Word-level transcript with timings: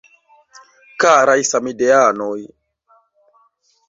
Karaj 1.03 1.37
samideanoj! 1.49 2.39